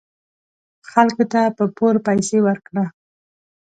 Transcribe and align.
خلکو 0.91 1.23
ته 1.31 1.41
په 1.57 1.63
پور 1.77 1.95
پیسې 2.07 2.37
ورکړه. 2.47 2.85